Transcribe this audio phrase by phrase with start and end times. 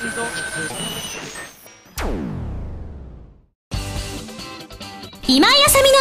[0.00, 0.08] 今
[5.46, 5.98] 井あさみの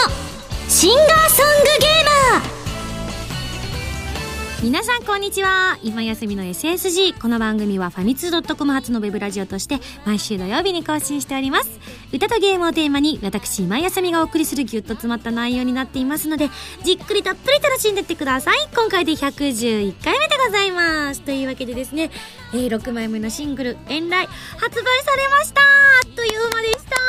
[0.70, 2.50] シンガーソングゲーマー。
[4.64, 5.78] 皆さんこんにちは。
[5.84, 11.82] 今休みの SSG この番組はファミツー .com 初のウェブラジオとして毎週土曜日に更新しております。
[12.12, 16.50] 歌とゲームをテーマに私今休みがお送りするギュッと詰まった内容になっていますので
[16.84, 18.58] じっくりたっぷり楽しんでってください。
[18.74, 21.22] 今回で111回目でございます。
[21.22, 22.10] というわけでですね、
[22.54, 24.26] えー、6枚目のシングル「遠来」
[24.58, 25.62] 発売されました。
[25.62, 25.66] あ
[26.08, 27.00] っという間でした。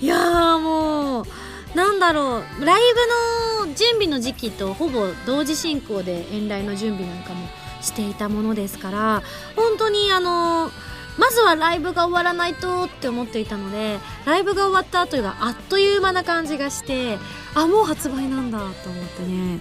[0.00, 1.26] いやーもう
[1.74, 2.80] なんだろうライ
[3.64, 7.48] ブの準備の時期とほぼ同時進行で遠来の準備なんかも
[7.80, 9.22] していたものですから
[9.56, 10.70] 本当にあの
[11.18, 17.18] まずはライブが終わらないとって思っていたのでライブが終わった後があっという間な感じがして
[17.54, 19.60] あもう発売なんだと思ってね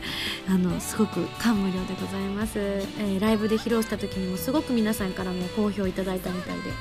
[0.50, 6.72] あのすごく感無量でございます、えー、ライブで披露した時にもすごく皆さんからも好評いただいたみたいで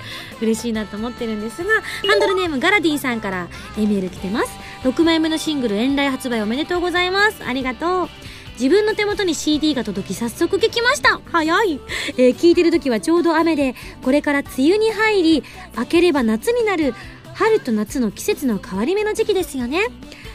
[0.41, 1.71] 嬉しいなと思ってるんですが
[2.09, 4.51] ハンドルネームガラディンさんから、メール来てます。
[4.85, 7.45] 6枚目のシングル「遠来」発売おめでとうございます。
[7.45, 8.09] ありがとう。
[8.63, 11.21] 自分の手元に CD が届き早速聴きました。
[11.33, 11.81] 早い、
[12.17, 13.75] えー、聴いてる時はちょうど雨で
[14.05, 15.43] これから梅雨に入り
[15.77, 16.95] 明ければ夏になる
[17.35, 19.81] 春と夏の季節の変わり目の時期ですよね。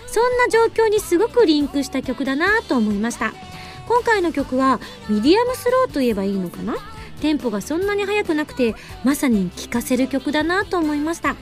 [0.08, 3.34] そんな状況にすごくリンクした曲だなと思いました。
[3.88, 6.76] 今回の曲はミディアムスローと言えばいいのかな？
[7.22, 11.38] テンポがそんなに速くなくてまさに聴かせる曲だなと思いました。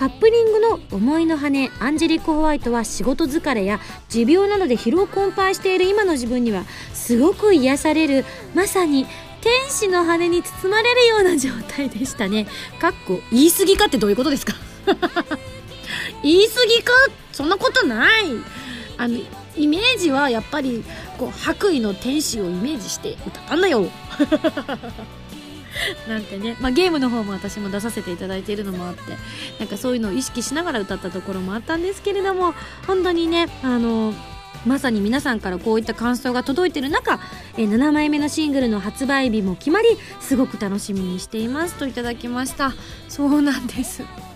[0.00, 9.04] カップリングの思いの羽アンジェリック・ホワイトは仕事疲れや持病などで疲労困憊している今の自分にはすごく癒されるまさに
[9.42, 12.46] 天使の羽に包まれるような状態でしたね。
[12.80, 14.54] かっこ言い過ぎかってどういうことですか？
[16.22, 16.92] 言い過ぎか
[17.32, 18.24] そんなことない。
[18.96, 19.18] あの
[19.54, 20.82] イメージはやっぱり
[21.18, 23.84] こう白衣の天使をイメージして歌ったんだよ。
[26.08, 29.00] なんてね、まあ、ゲームの方も私も出させていただいているのもあって
[29.58, 32.54] なんかそういうのを意識しながら歌ったところもあったんですけれども
[32.86, 34.14] 本当にねあの
[34.66, 37.18] まさに皆さんからこういった感想が届いてる中、
[37.56, 39.88] え、7枚目のシングルの発売日も決まり
[40.20, 42.74] すごく楽しみにしていますといただきました。
[43.08, 44.29] そうなんです。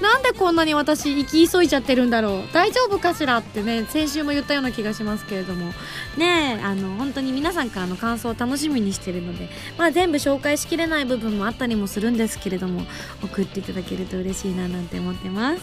[0.00, 2.42] なんでこんなに私行き急いじゃってるんだろう。
[2.52, 5.72] 大丈夫かしらってね先週も言ったような気がしますけれども。
[6.16, 12.82] ねあの本当に皆さんからの感想を楽しみにしてるので、まあ、全部紹介しきれない部分もあったりもするんですけれども
[13.22, 15.62] 送っていただけると嬉しいななんて思ってます。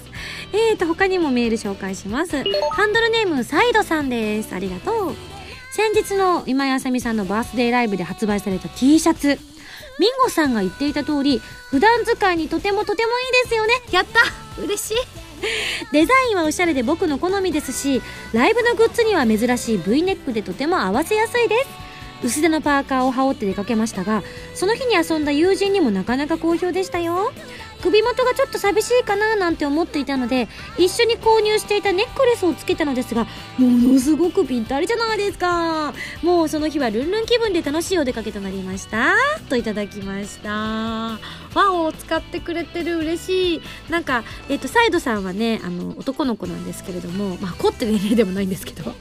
[0.53, 2.43] えーと他にもメール紹介します。
[2.71, 4.53] ハンドルネームサイドさんです。
[4.53, 5.15] ありがとう。
[5.71, 9.56] 先日の今井あさみさんのバースデーライブで発売された T シャツ。
[9.99, 13.73] ミンゴさんが言っていた通り普段使いにとてもとてもいいですよね。
[13.91, 14.21] やった。
[14.61, 14.95] 嬉しい。
[15.91, 18.01] デザインはおしゃれで僕の好みですし
[18.33, 21.87] ライブのグッズには珍しい V ネックでとても合わせやすいです。
[22.23, 24.23] 薄手のパーカーを羽織って出かけましたが
[24.55, 27.31] その日に遊んだ友人にもなかなか好評でしたよ。
[27.81, 33.25] 首元がちょっと寂しいかななんて思っていたので一緒に購入していたネックレスをつけたのですが
[33.57, 35.93] ものすごくぴったりじゃないですか。
[36.23, 39.15] もうその日はルンルン気分で楽しいお出かけとなりました。
[39.49, 40.49] といただきました。
[40.49, 41.19] わ
[41.73, 43.61] お使ってくれてる嬉しい。
[43.89, 48.93] なんかえっ、とサイドさんはねあの男の子なんですけれどもまあ子って年齢でもないんですけど。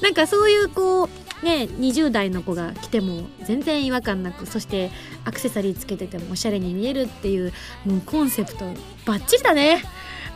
[0.00, 1.08] なんかそういうこう
[1.42, 4.90] ね20代の子が来ても全然違和感なくそして
[5.24, 7.52] アクセサリーつけててもおしゃれに見えるっていう
[7.84, 8.64] もうコンセプト
[9.06, 9.82] バッチリだね。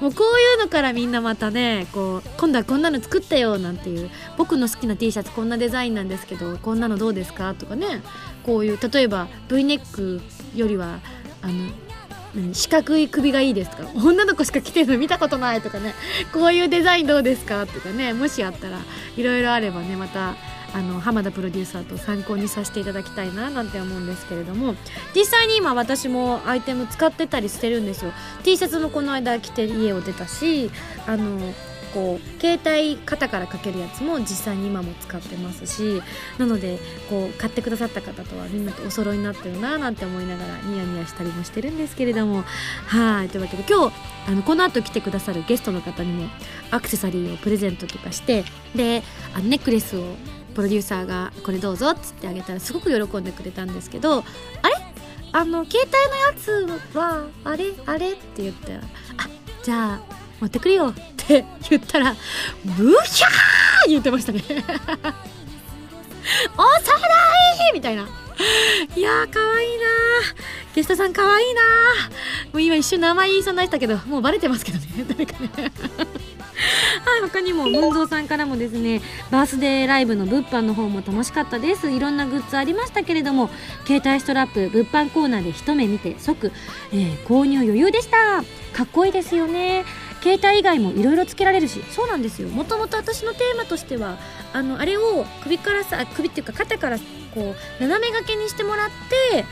[0.01, 8.03] もうこういうのからみんなまたねこう今度はこんなの作ったよなんていう僕の好きな T シャツこんなデザインなんですけどこんなのどうですかとかね。
[8.43, 10.21] こういう例えば V ネック
[10.57, 10.99] よりは
[11.43, 13.89] あの四角い首がいいですとか？
[13.95, 15.95] 女の子しか着てるの見たことないとかね。
[16.33, 17.65] こういうデザインどうですか？
[17.65, 18.13] とかね。
[18.13, 18.81] もしあったら
[19.17, 20.35] いろいろあればねまた
[20.75, 24.75] あの浜田プロデューサーと参考にさせていただきたいななんて思うんですけれども
[25.15, 28.13] 実際に今私もアイテム使ってたりしてるんですよ。
[28.43, 30.71] T シャツもこの間着て家を出たし
[31.07, 31.39] あの
[31.95, 36.03] こう携帯肩からかけるやつも実際に今も使ってますし
[36.39, 42.43] なのでこう買ってくださった方とはみんなとお揃いになってるななんて思いながらニヤニヤしたりもしてるんですけれども。
[42.89, 43.97] はいというわけで今日
[44.27, 46.29] あのこの後来てくださるゲストの方にも
[46.71, 48.45] アクセサリーをプレゼントとかして
[48.75, 49.03] で
[49.35, 50.03] あのネックレスを
[50.55, 54.25] プロデューサーが「これどうぞ」っつってあげたらすごく喜んでくれたんですけど
[54.63, 54.75] 「あれ？
[55.33, 57.73] あの携帯のやつはあれ？
[57.87, 58.79] あれ?」って言ったら
[59.19, 59.29] 「あ
[59.63, 62.15] じゃあ持ってくるよ」って言ったら
[62.65, 64.43] 「ブヒャー!」言ってましたね。
[66.57, 67.73] おさらい！
[67.75, 68.07] みたいな。
[68.97, 69.85] いやーかわいいな
[70.75, 71.61] ゲストさんかわいいな
[72.53, 75.05] もう今一瞬名前言いそうになったけどもうバレてますけどね。
[75.09, 75.51] 誰かね。
[77.05, 81.91] はい他にも文蔵さんからもですねバースデーライブの物販の方も楽しかったです。
[81.91, 83.51] いろんなグッズありましたけれども
[83.87, 86.51] 携帯ストラップ物販コーナーで一目見て即、
[86.93, 88.43] えー、購入余裕でした。
[88.73, 89.85] かっこいいですよね。
[90.23, 91.83] 携帯以外もいろいろつけられるし。
[91.91, 92.49] そうなんですよ。
[92.49, 94.17] もともと私のテーマとしては
[94.53, 96.99] あのあれを首からさ首っていうか肩から
[97.35, 98.89] こう斜め掛けにしてもらっ
[99.33, 99.45] て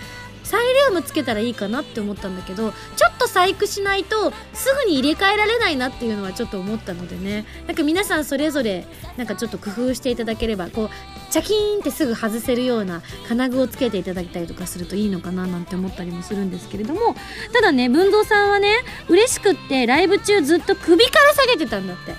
[0.42, 7.44] サイリウムつけたらいいかなって思ったんだけどちょっと細工しないとすぐに入れ替えられないなっていうのはちょっと思ったのでね。
[7.66, 8.86] なんか皆さんそれぞれ
[9.16, 10.90] なんかちょっと工夫していただければこう
[11.30, 17.14] チャキーンってすぐ外せるような金具をつけていただいたりとかするといいのかななんて思ったりもするんですけれども。
[17.52, 18.68] ただね文蔵さんはね
[19.08, 22.14] 嬉しくってライブ中ずっと首から下げてたんだって。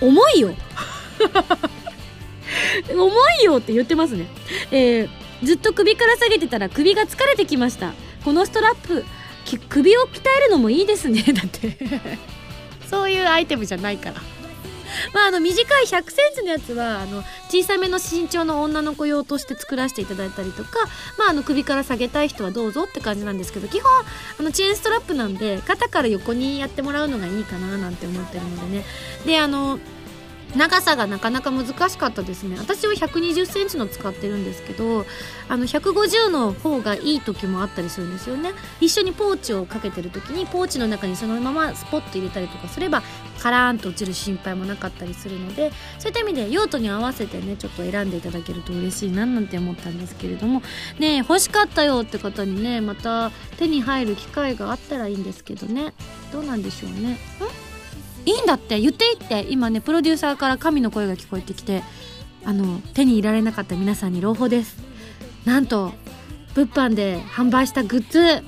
[0.00, 0.54] 重いよ。
[2.92, 4.26] 重いよって言ってますね。
[4.70, 7.92] えーずっと首から下げてたら首が疲れてきました。
[8.24, 9.04] このストラップ
[9.68, 11.22] 首を鍛えるのもいいですね。
[11.34, 11.76] だって。
[12.88, 14.16] そういうアイテムじゃないから。
[15.14, 20.70] まあ、あの短い1 0 0センチのやつはあの小さめの身長の女の子用として作らせていただいたりとか、
[21.18, 23.90] まあ、あの首から下げたい人はどうぞって感じなんですけど基本
[24.38, 28.84] あのチェーンストラップなんで肩から横にやってもらうのがいいかななんて思ってるのでね。
[29.24, 29.78] であの
[30.56, 32.56] 長さがなかなか難しかったですね。
[32.58, 35.06] 私は1 2 0センチの使ってるんですけど
[35.48, 38.52] あの150の方がいい時もあったりするんですよね。
[38.80, 43.02] 一緒にポーチをかけてる時にポーチの中にそのままスポッと入れたりとかすれば
[43.40, 50.62] カラーンと落ちる心配もなかったりするのでそういった意味で用途に合わせてねちょっと選んでいただけると嬉しいななんて思ったんですけれども。
[50.98, 55.94] ね欲しかったよって方にねまた手に入る機会があったらいいんですけどね。
[56.32, 57.12] どうなんでしょうね。
[57.12, 57.71] ん？
[58.24, 61.82] いいんだって言っていいって今ねプロデューサーから神の声が聞こえてきて
[62.44, 64.76] あの手に入れられなかった皆さんに朗報です。
[65.44, 65.92] なんと
[66.54, 68.44] 物販で販売したグッズ通販し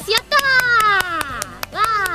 [0.00, 0.10] ます！
[0.10, 0.24] やっ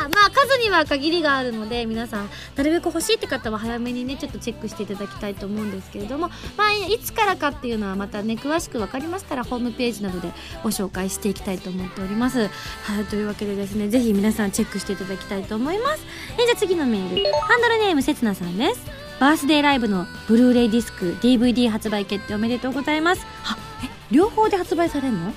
[0.10, 10.32] まあ数には限りがあるので皆さんなるべく欲しいって方は早めにねちょっとチェックしていただきたいと思うんですけれどもまあいつからかっていうのはまたね詳しく分かりましたらホームページなどで
[10.64, 12.50] ご紹介していきたいと思っております。
[12.84, 16.04] はいというわけでですねぜひ皆さんチェックしていただきたいと思います。
[16.38, 17.32] えじゃあ次のメール。
[17.34, 18.82] ハンドルネームせつなさんです。
[19.20, 23.26] バースデーライブのブルーレイディスク DVD 発売決定おめでとうございます。
[23.46, 25.34] あえ両方で発売されるの？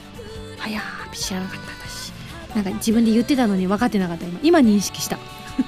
[0.58, 1.75] はやー知らなかった。
[2.56, 4.40] なんか自分で言ってたのに分かってなかった今。
[4.42, 5.18] 今認識した。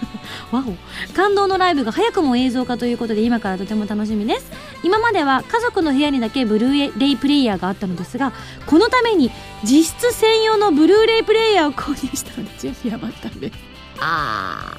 [0.50, 1.14] わお。
[1.14, 4.50] 感動のライブが早くも映像化ということで今からとても楽しみです。
[4.82, 8.32] 今までは家族の部屋にだけブルーレイプレイヤーがあったのですが
[8.66, 9.30] このために
[9.64, 13.50] 実質専用のブルーレイプレイヤーを購入したので準備余ったんで。
[13.50, 13.54] す
[14.00, 14.78] ああ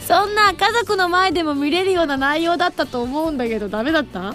[0.00, 4.34] そんな家族の前でも見れるような内容だったと思うんだけどダメだった？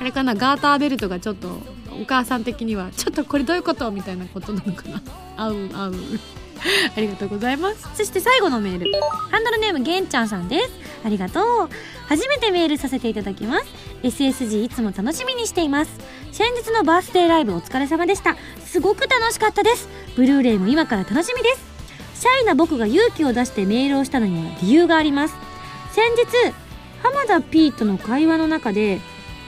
[0.00, 1.60] あれかなガーターベルトがちょっと
[2.02, 3.90] お母さん的にはちょっとこれどういうこと？
[3.90, 5.00] みたいなことなのかな。
[5.36, 5.94] 合う合う。
[6.96, 7.88] ありがとうございます。
[7.94, 8.92] そして最後のメール。
[9.30, 10.70] ハンドルネームげんちゃんさんです。
[11.04, 11.68] ありがとう。
[12.06, 13.66] 初めてメールさせていただきます。
[14.02, 15.98] SSG いつも楽しみにしています。
[16.32, 18.36] 先日のバースデーライブお疲れ様でした。
[18.64, 19.88] すごく楽しかったです。
[20.16, 22.20] ブルーレイも今から楽しみです。
[22.22, 25.34] シャイな僕が勇気を出してメールをしたのには理由があります。
[25.92, 26.54] 先日
[27.02, 29.00] 浜田 P との会話の中で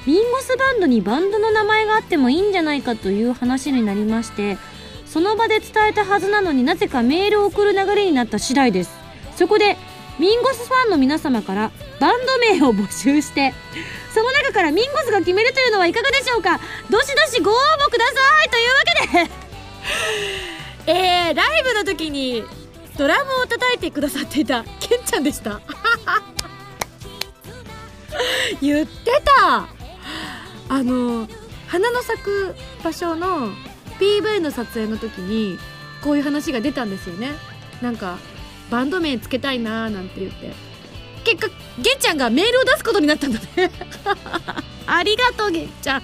[0.07, 4.59] ミンゴスバンドにバンドの名前があってもいいんじゃないかという話になりまして
[5.07, 8.91] その場で伝えたはずなのになぜかメールを送る流れになった次第です。
[9.37, 9.77] そこで
[10.19, 11.71] ミンゴスファンの皆様から
[12.01, 13.53] バンド名を募集して
[14.13, 16.61] その中からミンゴスが決めるというのはいかがでしょうか？
[16.91, 18.13] どしどしご応募くださ
[18.45, 19.31] いというわけで。
[20.87, 22.45] えー、ライブの時に
[22.97, 25.61] ドラムを叩いてくださっていたケンちゃんでした。
[28.61, 29.67] 言ってた。
[30.69, 31.29] あの
[31.69, 33.53] 花の咲く場所の
[33.99, 35.59] PV の撮影の時に
[36.03, 37.33] こういう話が出たんですよね。
[37.81, 38.19] なんか
[38.71, 40.53] バンド名つけたいなーなんて言って。
[41.25, 43.71] 結果ゲンちゃんがメールを出すことになったんだね
[44.87, 46.03] ありがとうゲンちゃん。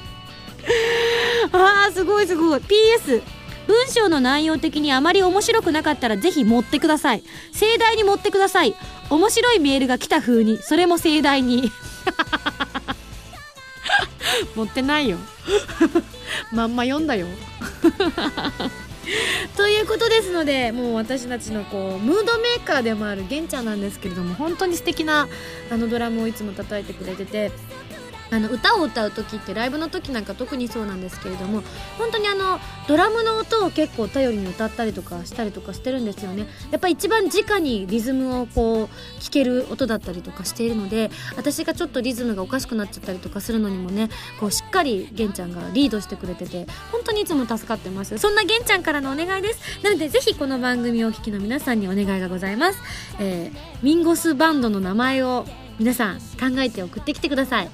[1.52, 2.60] あーすごいすごい。
[2.60, 3.22] PS
[3.66, 7.22] 文章の内容的にあまり面白くなかったらぜひ持ってください。
[7.52, 8.74] 盛大に持ってください。
[9.10, 11.70] 面白いメールが来た風にそれも盛大に。
[14.54, 15.16] 持ってないよ。
[16.52, 17.26] まんま読んだよ。
[19.56, 25.26] ということですのでもう私たちのこうムードメーカーでもある玄ちゃんなんですけれども本当に素敵な
[25.70, 27.50] あのドラムをいつも叩いてくれてて
[28.30, 31.62] あの歌を歌う時ってライブの時なんか特にそうなんですけれども
[31.98, 36.46] 本当にあのドラムの音を結構頼りに歌ったりとかしたりとかしてるんですよね。
[36.70, 44.08] やっぱ一番直にリズムをこう聴ける音だったりとかしているので私がちょっとリズムがおかしくなっちゃったりとかするのにもね
[44.38, 48.16] こうしっかり玄ちゃんがリードしてくれてて本当にいつも助かってます。
[48.18, 49.60] そんな玄ちゃんからのお願いです。
[49.82, 52.78] なのでぜひこの番組をお聴きの皆さんにお願いがございます、
[53.18, 55.46] えー、ミンゴスバンドの名前を
[55.78, 57.70] 皆さん考えて送ってきてください。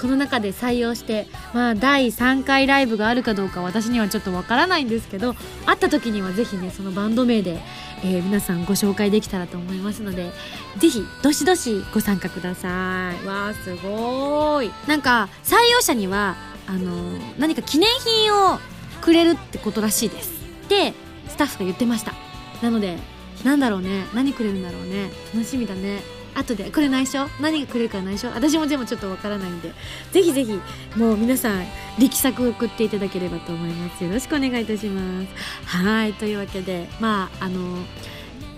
[0.00, 5.34] この中で採用してまあ第3回ライブがあるかどうか私にはちょっとわからないんですけど
[5.66, 7.60] 会った時にはぜひねそのバンド名で、
[8.02, 10.30] えー、皆さんご紹介できたらと思いますので
[10.78, 13.26] ぜひどしどしご参加ください。
[13.26, 14.70] わあすごい。
[14.86, 18.58] なんか採用者にはあの何か記念品を
[19.02, 20.32] くれるってことらしいです。
[20.68, 20.94] で
[21.28, 22.14] スタッフが言ってました。
[22.62, 22.96] なので
[23.44, 24.04] なんだろうね。
[24.14, 25.10] 何くれるんだろうね。
[25.34, 27.26] 楽しみだね後でこれ内緒？
[27.40, 28.28] 何がくれるか内緒？
[28.30, 29.72] 私もでもちょっとわからないんで。
[30.12, 30.60] ぜひぜひ
[30.96, 31.64] もう皆さん
[31.98, 34.04] 力作を送っていただければと思います。
[34.04, 35.76] よろしくお願いいたします。
[35.78, 37.78] はいというわけでまああの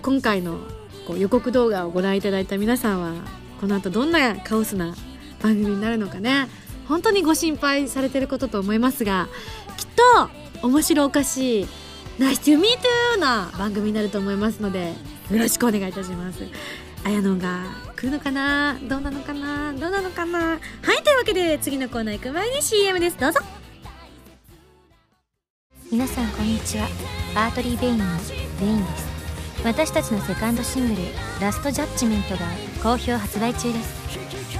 [0.01, 0.59] 今回の
[1.07, 3.13] こう予告動画をご覧いただいた皆さんは
[3.59, 4.95] この後どんなカオスな
[5.41, 6.47] 番組になるのかね。
[6.87, 9.29] 本当にご心配されてることと思いますが
[9.77, 9.85] きっ
[10.61, 11.67] と面白おかしい
[12.19, 12.77] ナイス to meet
[13.15, 14.93] you な番組になると思いますので
[15.31, 16.43] よろしくお願いいたします。
[17.05, 18.77] 綾野が来るのかな？
[18.87, 19.73] どうなのかな？
[19.73, 20.39] どうなのかな？
[20.39, 23.17] はいというわけで次のコーナー行く前に CM です。
[23.19, 23.39] どうぞ。
[25.91, 26.87] 皆さんこんにちは。
[27.35, 28.05] アートリー・ベインの
[28.59, 29.13] ベインです。
[29.65, 31.07] 私たちのセカンドシングル
[31.39, 32.45] 「ラストジャッジメント」が
[32.81, 34.03] 好評発売中です。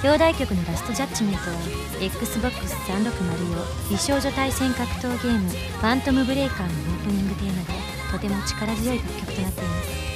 [0.03, 1.55] 表題曲の「ラストジャッジメント」は
[1.99, 7.73] XBOX360 用美少女対戦格闘ゲーム「ファントムブレイカー」のオープニングテーマで
[8.11, 10.12] とても力強い楽曲となっています。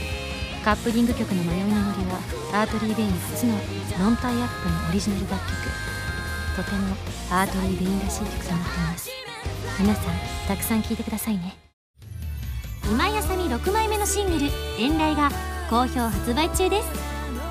[0.68, 2.20] カップリング曲の迷いの森は
[2.52, 3.54] Artery Vein 初の
[4.04, 5.64] ノンタイアップのオリジナル楽曲
[6.58, 6.94] とても
[7.32, 9.10] Artery Vein らしい曲となっています。
[9.80, 10.14] 皆さん
[10.46, 11.56] たくさん聴いてくださいね。
[12.84, 15.30] 今井麻美6枚目のシングル「遠雷」が
[15.70, 16.90] 好評発売中です。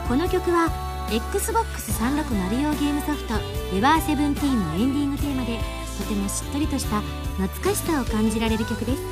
[0.07, 0.69] この曲は
[1.09, 3.33] XBOX360 用ゲームソフト
[3.73, 5.59] 「エヴァーセブンティーンのエンディングテーマで
[5.97, 7.01] とてもしっとりとした
[7.39, 9.03] 懐かしさを感じられる曲です。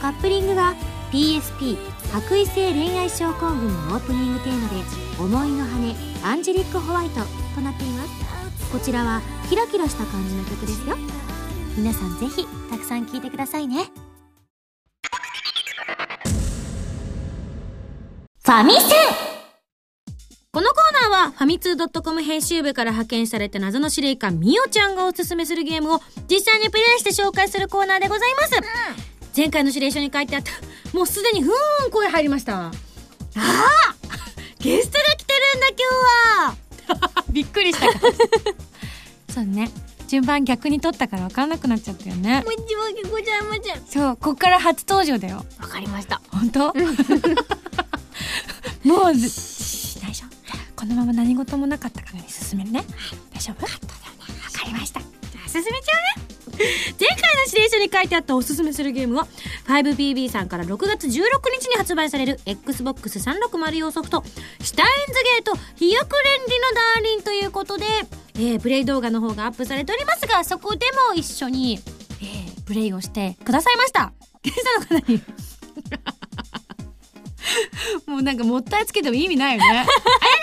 [0.00, 0.74] カップリングは
[1.12, 1.76] PSP
[2.12, 4.76] 白衣性恋愛症候群のオープニングテーマで
[5.18, 7.20] 「思いの羽アンジェリック・ホワイト」
[7.54, 8.10] となっています。
[8.72, 10.96] こちらはキラキラした感じの曲ですよ。
[11.76, 13.90] 皆さんぜひたくさん聴いてくださいね。
[18.44, 18.80] ファミセ
[20.52, 28.62] このコーナーはファミツー .com 編集部から派遣された謎の司令官みおちゃんがおすすめするゲームを実際にプレイして紹介するコーナーでございます、うん、
[29.36, 30.52] 前回の指令書に書いてあった。
[30.96, 32.66] もうすでにふーん声入りました。
[32.66, 32.72] ああ
[34.60, 37.24] ゲストが来てるんだ今日は。
[37.32, 37.86] びっくりした。
[39.32, 39.70] そうね。
[40.06, 42.44] 順番逆に取ったから分かんなくなっちゃったよね。
[42.46, 45.44] 申し訳ございませんそうこっから初登場だよ。
[45.60, 46.20] わかりました。
[46.30, 46.66] 本当？
[46.68, 46.74] もう
[49.14, 50.34] 大丈夫。
[50.76, 52.84] このまま何事もなかったからに進めるね。
[53.32, 53.64] 大丈夫？
[53.64, 53.68] わ、
[54.52, 55.00] かりました。
[55.00, 56.23] じゃあ進めちゃうね
[56.56, 59.26] 前回の指令書に書いてあったおすすめするゲームは
[59.66, 64.22] 5PB さんから6月16日に発売される XBOX360 用ソフト
[64.60, 67.84] 「シュタインズゲート飛躍連理のダーリン」ということで、
[68.36, 71.80] えー、プレイ動画の方がアップされておりますがそこでも一緒に、
[72.20, 74.12] えー、プレイをしてくださいました。
[74.44, 75.24] の
[78.06, 79.86] もうなんかもったいつけても意味ないよね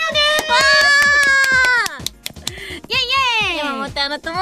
[4.02, 4.40] 山本アナと申し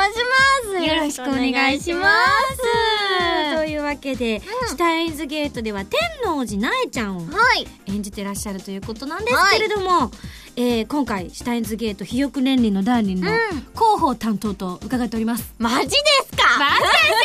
[0.65, 0.87] ます。
[0.87, 2.09] よろしくお願いしま
[3.53, 3.57] す。
[3.57, 5.99] というわけで、うん、シュタインズゲートでは天
[6.33, 7.27] 王寺なえちゃんを
[7.87, 10.11] 演じてらっしゃるということなんですけれども、は
[10.57, 13.31] い、えー、今回シュタインズゲート肥沃連理のダーリンの
[13.75, 16.59] 広報担当と伺っております、うん、マジですか？
[16.59, 17.17] マジですよ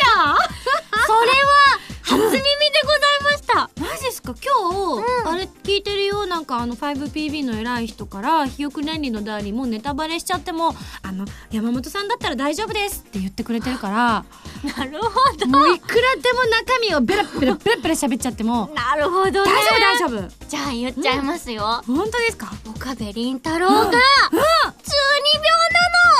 [1.06, 2.42] それは初耳で
[2.82, 3.15] ございま
[3.46, 3.70] した。
[3.80, 4.34] マジですか？
[4.42, 6.26] 今日、うん、あれ聞いてるよ。
[6.26, 14.24] なんかあの 5PB の偉い人から「ひよく連理のダーリンもうネタバレしちゃってもあの山本さんだったら大丈夫です」って言ってくれてるから
[14.76, 15.46] なるほど。
[15.46, 20.46] もういくらでも中身をベラベラベラベラ喋っちゃってもなるほど、ね、大丈夫大丈夫。
[20.48, 22.52] じゃあ言っちゃいますよ、うん、本当ですか？
[22.68, 24.00] 岡部倫太郎が、うん、中二
[24.32, 24.42] 病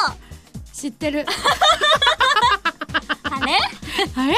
[0.08, 0.16] なの。
[0.72, 1.26] 知ってる。
[3.24, 3.58] あれ？
[4.14, 4.36] あれ？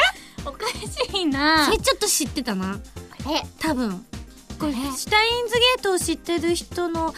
[1.39, 1.65] な。
[1.67, 2.79] それちょっと知ってたな。
[3.27, 3.43] え。
[3.61, 4.05] 多分。
[4.59, 7.17] これシュタインズゲートを知ってる人の2割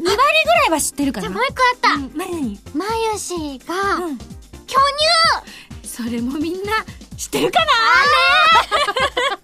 [0.00, 1.28] ぐらいは知ってるかな。
[1.28, 2.60] じゃあもう一個あった、うん、何？
[2.72, 4.26] マユシが、うん、巨
[5.82, 5.88] 乳。
[5.88, 6.84] それもみんな
[7.16, 7.72] 知ってるかな？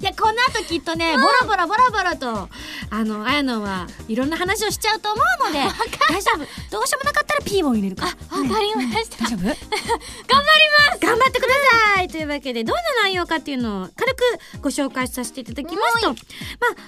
[0.00, 2.48] いやこの後きっとね、うん、ボロボロボロボロと
[2.90, 5.58] あのあやのはいろんな話をしちゃうと思うので
[6.08, 6.38] 大丈夫。
[6.70, 8.06] どうしようもなかったら P を入れるか。
[8.06, 8.16] わか
[8.60, 9.24] りました。
[9.24, 9.42] 大丈夫。
[9.42, 11.00] 頑張ります。
[11.00, 11.54] 頑張ってくだ
[11.94, 12.08] さい。
[12.08, 16.16] というわけでどんな内容かっていうのを軽くご紹介させていただきますと、まあ、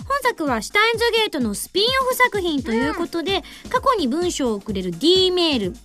[0.07, 5.77] 本作はシュタインズゲートのスピンオフ作品ということで、過去に文章を送れる D メール。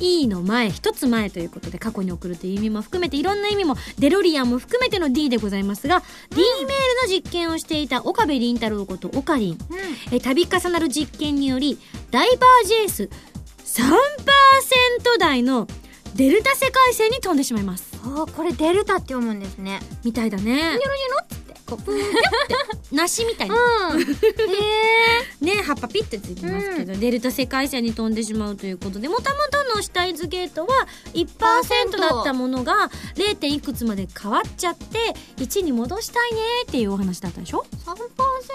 [0.00, 9.58] E の前一つ前ということで過去に送るという意味も含めていろんな意味もデロリアンも含めての D でございますが、D メールの実験をしていた岡部倫太郎ことオカリン
[10.10, 11.78] え度重なる実験により
[12.10, 13.10] ダイバージェンス
[13.64, 15.66] 3%台の
[16.14, 19.80] デルタ世界線に飛んでしまいますおこれデルタって読むんですね。
[20.04, 20.78] みたいだねニョロニョ
[21.38, 21.43] ロ。
[21.76, 23.54] こうプーって梨みたいな
[23.92, 24.00] うん。
[24.00, 24.04] へ
[25.40, 25.44] え。
[25.44, 33.46] ね葉っぱピッてついてますけど、デルタ世界線に飛んでしまうということでもともとのシュタインズゲートは1%だったものが 0.
[33.46, 37.64] いくつまで変わっちゃって1に戻したいねっていうお話だったでしょ？
[37.84, 38.06] 三パー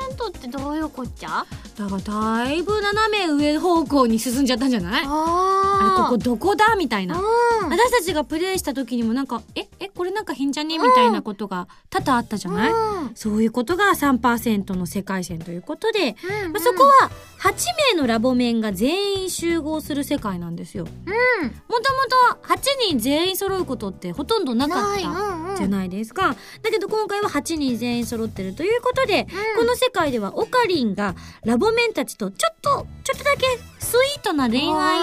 [0.09, 1.45] セントってどういうこっちゃ？
[1.77, 2.01] だから
[2.45, 5.03] だいぶ斜め上方向に進んじゃったんじゃない？
[5.03, 7.69] あれあここどこだみたいなうん。
[7.69, 10.77] 私たちがプレイした時にもなんかええこれなんか変じゃね？
[10.77, 12.73] みたいなことが多々あったじゃない、う
[13.05, 17.53] んそういうことが3%の世界線ということで、うんまあ、そこは8
[17.93, 20.85] 名のラボメンが全員集合する世界なんですよ。
[20.85, 21.45] うん。
[21.45, 24.93] もともと8人全員揃うことってほとんどなか。
[24.95, 25.55] ったうんうん。
[25.55, 26.35] じゃないですか。
[26.61, 33.45] だけど今回は8人全員揃ってるということで、うんこの世界ではオカリンがラボメンたちとちょっと、ちょっとだけ
[33.79, 35.01] スイートな恋愛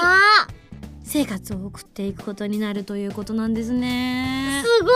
[1.02, 4.62] 生活を送っていくことになるということなんですね。
[4.64, 4.90] すご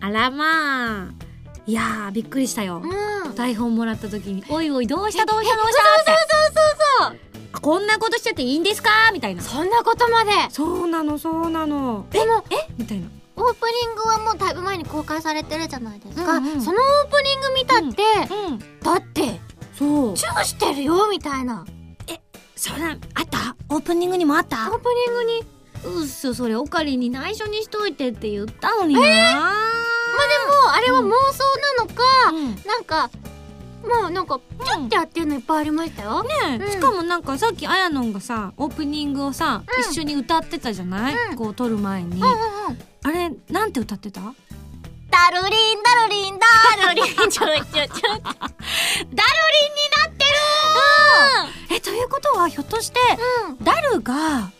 [0.00, 1.29] あらまあ。
[1.66, 2.82] いやー、びっくりしたよ。
[2.84, 2.88] い。
[2.88, 3.34] うん。
[3.34, 5.24] 台本もらった時に、おいおい、どうした？
[5.26, 5.56] どうした？
[5.56, 5.82] どうした？
[5.82, 6.10] って。
[6.10, 7.14] そうそう
[7.52, 8.90] そうこんなことしちゃっていいんですか？
[9.12, 9.42] みたいな。
[9.42, 9.62] そう。
[9.62, 10.30] そんなことまで。
[10.50, 12.06] そうなの、そうなの。
[12.10, 12.72] でもえ？
[12.76, 13.08] みたいな。
[13.36, 16.38] オープニングはもうだいぶ前に公開されてるじゃないですか。
[16.38, 18.58] うんうんそのオープニング見たって、うん。
[18.80, 19.40] だって
[19.78, 20.14] そう。
[20.14, 21.64] チューしてるよみたいな。
[22.56, 22.98] それ、あっ
[23.30, 23.56] た？
[23.70, 24.70] オープニングにもあった？
[24.70, 25.44] オープニングに。
[25.82, 29.00] うっそ、それ、オカリンに内緒にしといてって言ったのにな。
[29.00, 29.69] まあで
[30.50, 31.12] もあれは妄想
[31.76, 32.02] なのか、
[32.32, 32.56] うん。
[32.66, 33.10] なんか
[33.82, 36.22] もうなんかチュッてやってるのいっぱいありましたよ。
[36.22, 36.70] ねえ、うん。
[36.70, 39.80] しかもなんかさっきあやのんがさオープニングをさ、うん。
[39.80, 41.36] 一緒に歌ってたじゃない、うん。
[41.36, 42.38] こう撮る前に、うんうんうん。
[43.02, 44.20] あれなんて歌ってた？
[44.20, 46.46] ダルリンダルリンダ
[46.88, 47.04] ルリン。
[47.06, 47.42] チュチュチュ。
[47.42, 50.24] ダルリンになって
[51.70, 51.76] る！
[51.76, 53.00] えということはひょっとして。
[53.62, 54.50] ダルが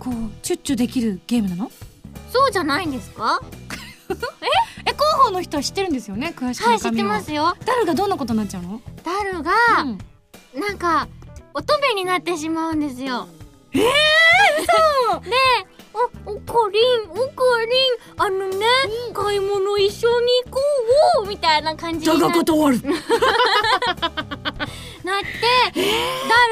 [0.00, 0.12] こう
[0.42, 1.70] チュッチュできるゲームなの？
[2.32, 3.40] そうじゃないんですか？
[4.86, 6.32] え広報の人は知ってるんですよね？
[6.36, 7.56] 詳しくはい、知ってますよ。
[7.64, 8.80] ダルがどんなことになっちゃうの？
[9.04, 10.60] ダルが、うん。
[10.60, 11.08] なんか、
[11.54, 13.26] 乙女になってしまうんですよ。
[13.72, 13.82] えー、
[14.62, 15.20] 嘘！
[15.28, 15.30] で、
[16.26, 17.42] お、おかりん、おか
[18.16, 18.66] りん、あのね、
[19.14, 20.60] 買い物一緒に行こ
[21.24, 22.26] うみたいな感じにな
[25.06, 25.26] なって、
[25.72, 25.84] 断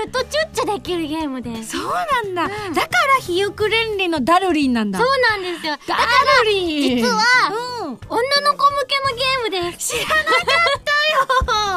[0.04, 1.76] るダルとチュッチュできるゲームです。
[1.76, 2.72] そうなんだ、うん。
[2.72, 2.88] だか
[3.18, 4.98] らひよくれんりのダルリンなんだ。
[5.00, 5.76] そうなんですよ。
[5.88, 5.96] ダ
[6.44, 6.98] ルリン。
[6.98, 7.18] 実は
[7.82, 7.98] うん。
[8.08, 9.96] 女の子向けのゲームです。
[9.96, 10.92] 知らなかった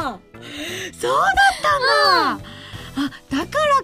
[0.08, 0.22] よ。
[1.02, 1.57] そうだった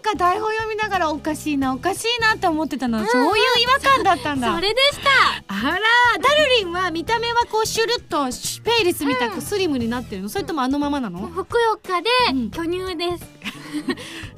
[0.04, 3.00] か台本読みながらおかしいなおかしいなって思ってたの。
[3.00, 3.30] は、そういう
[3.62, 4.54] 違和感だったんだ。
[4.54, 5.10] それでした。
[5.48, 5.80] あら
[6.22, 12.52] ダルリンは見た目はこうシュルッとシュペイリスみたくスリムになってるの、それともあのままなの、ふくよかでうん。
[12.52, 13.26] 巨乳です。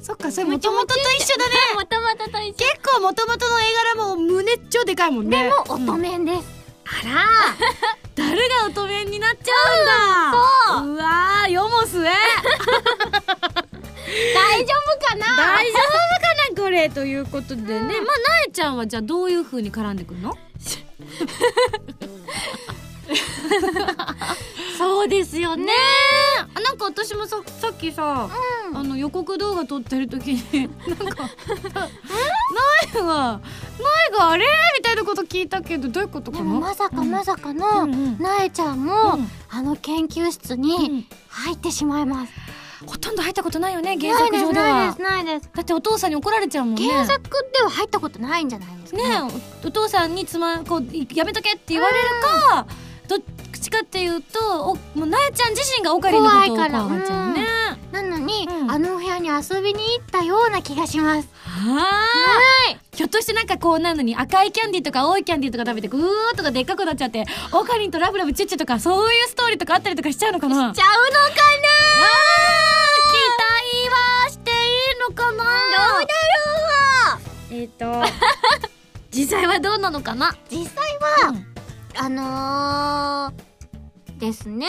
[0.00, 1.54] そっかそれもともとと一緒だね。
[1.74, 2.54] もともとと一緒。
[2.54, 3.64] 結構もともとの絵
[3.96, 5.42] 柄も胸超でかいもんね。
[5.42, 6.56] でも、うん乙女です。
[6.86, 7.26] あら
[8.14, 10.94] ダルが乙女になっちゃうんだ、そう。
[10.94, 12.08] うわー世も末
[14.34, 15.26] 大丈夫かな？
[15.36, 15.88] 大丈夫か
[16.56, 16.62] な？
[16.62, 17.98] これということでね、まあな
[18.46, 20.36] えちゃんはじゃあどういう風に絡んでくるの？
[24.78, 25.72] そうですよね。
[26.54, 28.28] あなんか私もささっきさ、
[28.74, 31.22] あの予告動画撮ってる時に なんか
[31.74, 31.88] 「な
[32.84, 33.40] えがな
[34.08, 34.44] えがあれ?」
[34.76, 36.44] みたいなこと聞いたけどどういうことかな？
[36.44, 37.10] まさかうん。
[37.10, 38.18] まさかうのんうん。
[38.18, 39.30] なえちゃんもうん。
[39.48, 41.06] あの研究室うにん。
[41.28, 42.32] 入ってしまいます。
[42.84, 44.66] ほとんど入ったことないよね原作上では。
[44.66, 45.50] ないですないです。
[45.54, 46.88] だってお父さんに怒られちゃうもんね。
[46.90, 49.04] 原作では入ったことないんじゃないですかね。
[49.64, 50.84] おお父さんにつまこう
[51.14, 52.08] やめとけって言われる
[52.50, 52.66] か、
[53.08, 53.18] どっ
[53.58, 56.84] ちかっていうとおもうなえちゃん自身がオカリンのことを怖怖いから。
[56.84, 57.46] がっちゃうね。
[57.92, 58.70] なのに、うん。
[58.70, 61.28] あのお部屋に遊びに行ったような気がします。
[61.44, 62.78] はあはい。
[62.94, 70.72] ひょっとしてなんかこうなのに赤いキャンディーとか青いキャンディーとか食べてぐーとかでっかくなっちゃってオカリンとラブラブチュッチュとかそういうストーリーとかあったりとかしちゃうのかな？
[70.72, 71.36] ちゃうのか
[73.12, 74.56] 期待はしていい
[75.08, 75.44] のかな？
[75.44, 76.08] などうだ
[77.12, 77.54] ろう。
[77.60, 78.02] えっ、と
[79.10, 80.34] 実際はどうなのかな？
[80.50, 80.74] 実際
[81.28, 81.34] は、
[81.98, 84.66] あのー、ですね。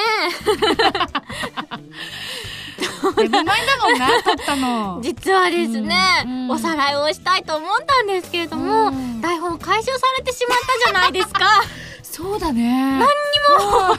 [3.01, 4.99] どウェブ前だもんな撮ったの。
[5.03, 6.51] 実はですね、うんうん。
[6.51, 9.21] おさらいをしたいと思ったんですけれども、うん。
[9.21, 11.63] 台本回収されてしまったじゃないですか。
[12.03, 12.63] そうだね。
[12.71, 13.97] 何にも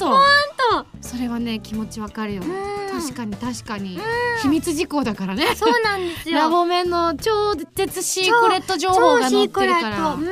[0.00, 0.24] ポワーン
[0.56, 2.42] ととそれはね気持ちわかるよ。
[2.42, 3.00] うん。
[3.00, 3.98] 確かに確かに。
[4.42, 5.54] 秘密事項だからね。
[5.54, 6.38] そうなんですよ。
[6.38, 10.14] ラボメンの超絶シークレット情報が載ってるから。
[10.14, 10.26] うん。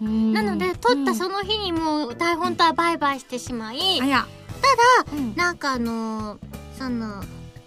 [0.00, 0.32] うん。
[0.32, 4.26] なので撮ったうんその日にもう台本とはバイバイしてしまい、ただ
[5.12, 5.34] うん。
[5.36, 6.38] なんかあのー
[6.78, 7.22] その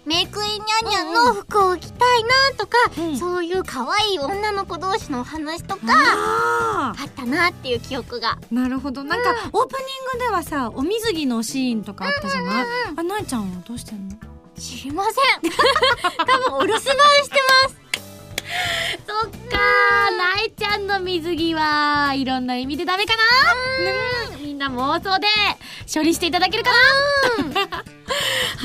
[0.06, 3.16] メイクインニャンニャンの服を着たいなとか、うん。
[3.18, 8.38] そういう可愛い女の子同士のお話とかああったなっていう記憶が。
[8.52, 9.02] ーなるほど。
[9.02, 12.66] なんかオープニングではさお水着のシーンとかあったじゃない？
[12.96, 14.16] あなえちゃんはどうしてんの？
[14.58, 15.10] 知りませ
[15.48, 15.50] ん。
[16.24, 17.76] 多分お留守番してます。
[19.06, 24.34] そっかなえちゃんの水着はいろんな意味でダメかな？
[24.36, 24.45] うん。
[24.45, 25.26] みんな妄想で
[25.92, 27.84] 処理していただけるかな？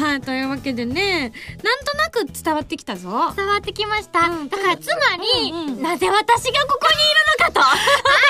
[0.06, 3.34] はいというわけでねなんとなく伝わってきたぞ。
[3.36, 4.50] 伝わってきました、うん。
[4.50, 5.82] だからつまり、うんうん。
[5.82, 7.60] なぜ私がここにいるのかと。
[7.60, 7.74] あ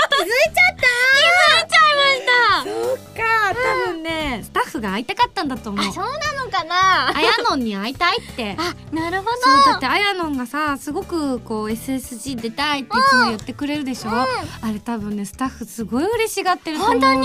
[0.09, 0.81] 気づいちゃった。
[0.81, 2.69] 気づいちゃいました。
[2.69, 3.21] そっか
[3.53, 5.85] 多分ねスタッフが会いたかったんだと思う。
[5.85, 7.15] あそうなのかな。
[7.15, 8.55] あやのんに会いたいって。
[8.59, 9.31] あなるほど。
[9.37, 14.27] そうだってあやのんがさすごくこう SSG 出たいっていつも言ってくれるでしょ、あ
[14.71, 17.19] れ多分ねスタッフすごい嬉しがってると思うんだよ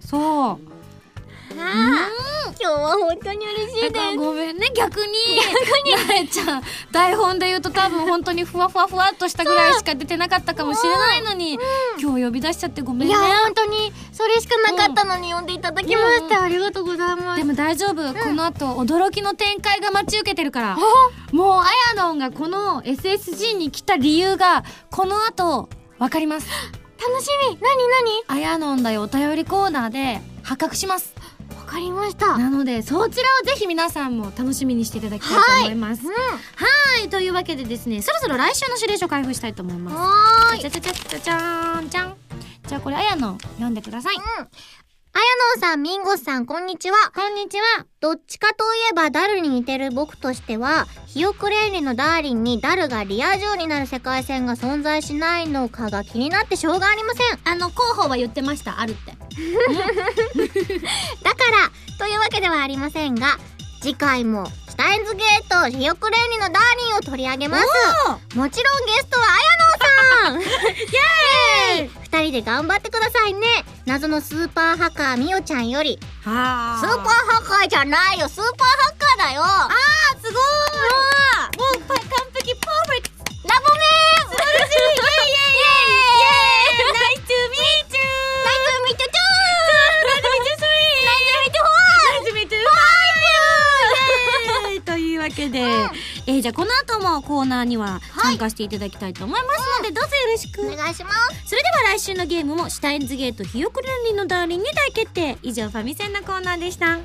[0.00, 0.20] そう。
[0.20, 4.16] あー今日は本当に嬉しいです。
[4.16, 5.12] ごめんね逆に。
[5.36, 11.58] 逆になえちゃん台本で言うと多分本当にふわふわふわっとしたぐらいしか出てなかったかもしれないのに、
[12.00, 13.14] 今日呼び出しちゃってごめんね。
[13.14, 17.40] いや本当にそれしかなかったのに呼んでいただきまして、ありがとうございます。
[17.40, 20.78] でも大丈夫、この後驚きの展開が待ち受けてるから
[21.32, 25.68] もうあやのんがこの SSG に来た理由がこの後
[25.98, 26.48] わかります
[27.08, 27.58] 楽しみ。
[27.60, 28.24] 何何？
[28.28, 31.14] あやのんだよお便りコーナーで発覚します。
[31.56, 32.36] わかりました。
[32.38, 36.06] なのでそちらをぜひ皆さんも楽しみにしていただきたいと思います。
[36.06, 36.12] うん。
[36.12, 36.18] は
[37.04, 39.96] いというわけでですねそろそろ来週の指令書開封したいと思います。
[39.96, 40.60] はーい。
[40.60, 42.16] じゃじゃじゃじゃじゃーんじゃん
[42.68, 44.16] じゃあこれあやのん読んでください。
[44.16, 44.48] うん
[45.14, 46.96] あやのんさん、ミンゴスさん、こんにちは。
[47.14, 57.26] こんにちはどっちかといえばダルに似てる僕としては、ヒヨクレイリのダーリンにダルがリア充になる世界線が存在しないのかが気になってしょうがありません。
[57.44, 59.12] あの候補は言ってましたあるって
[61.22, 63.36] だから、というわけではありませんが、
[63.82, 66.52] 次回も、シュタインズゲート、ヒヨクレイリのダー
[66.88, 67.66] リンを取り上げます。
[68.08, 69.52] もちろんゲストはあや
[70.22, 70.40] さん。
[70.40, 70.44] イ
[71.76, 71.90] エーイ。
[72.04, 73.66] 二人で頑張ってくださいね。
[73.84, 79.42] 謎のスーパーハッカーみおちゃんより、はスーパーハッカーじゃないよ、スーパーハッカーだよ。
[79.44, 80.42] あー、すごい。
[81.58, 82.31] もう、完璧、
[96.42, 100.60] じゃあこの後もコーナーには参加していただきたいと思いますので、どうぞよろしく。
[100.62, 101.48] お願いします。
[101.48, 106.98] それでは来週のゲームもシュタインズゲートひよくるんりのダーリンに大決定以上ファミセンのコーナーでした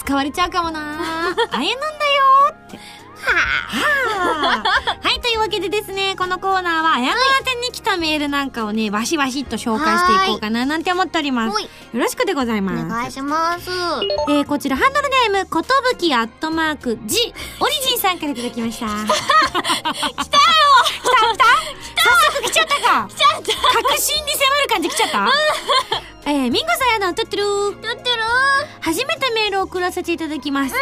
[0.00, 0.80] 使われちゃうかもな。
[0.98, 1.70] あやなんだよ。
[2.50, 2.78] って
[3.22, 4.62] は
[5.02, 11.62] はい、というわけでですね、このコーナーは、あやの宛てに来たメールなんかをね、わしわしっと紹介していこうかななんて思っております。
[11.62, 12.86] よろしくでございおます。
[12.88, 13.70] 願いします。
[13.70, 18.86] えー、こちらハンドルネーム、ことぶきアットマーク、ジ、オリジンさんからいただきました。
[18.88, 19.04] 来たよ。
[19.04, 21.44] 来た来た
[22.02, 23.08] 早速来ちゃったか。
[23.08, 23.82] 来ちゃった。
[23.82, 25.28] 確信に迫る感じ来ちゃった。
[26.24, 27.86] えー、ミンゴさんやの、トゥットゥルー。
[27.86, 28.09] やってる初めてメー。
[28.09, 28.09] ル
[29.60, 30.74] を送らせていただきます。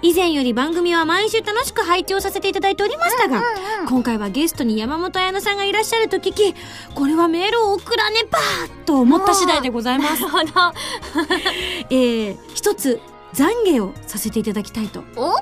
[0.00, 3.42] 以前より番組は毎週楽しく拝聴させていただいておりましたが、
[3.88, 6.54] 今回はゲストに山本彩乃さんがいらっしゃると聞き、
[6.94, 8.38] これはメールを送らねば
[8.84, 10.22] と思った次第でございます。
[11.90, 13.00] えー、一つ
[13.34, 15.04] 懺悔をさせていただきたいと。
[15.16, 15.34] お？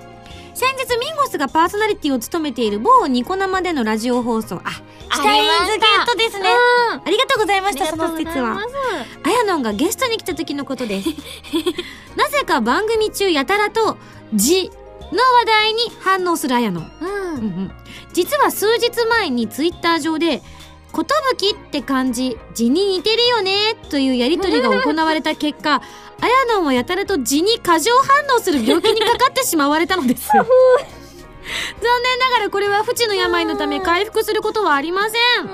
[0.60, 6.50] 先日ミンゴスがパーソナリティを務めている某ニコ生でのラジオ放送、あ、シュタインズゲートですね。
[6.92, 6.96] う。
[6.98, 8.58] んありがとうございました、その説は
[9.22, 11.08] あやのんがゲストに来た時のことです。
[12.14, 13.96] なぜか番組中やたらと、
[14.34, 14.72] 字の
[15.38, 17.72] 話題に反応するあやのんうん。
[18.12, 20.42] 実は数日前にツイッター上で、
[20.92, 25.82] ことぶきって漢字、字に似てるよね、というやりとりが行われた結果、
[26.20, 30.28] あやのんはやたらと字に過剰反応する病気にかかってしまわれたのです。
[30.28, 30.44] 残
[32.02, 35.50] 念ながらこれは不治の病のため回復することはありません。